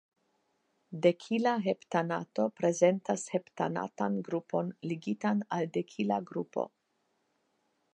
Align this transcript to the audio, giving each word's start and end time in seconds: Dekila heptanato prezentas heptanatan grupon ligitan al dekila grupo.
Dekila 1.05 1.51
heptanato 1.65 2.47
prezentas 2.61 3.27
heptanatan 3.35 4.19
grupon 4.31 4.75
ligitan 4.93 5.49
al 5.59 5.73
dekila 5.79 6.23
grupo. 6.33 6.71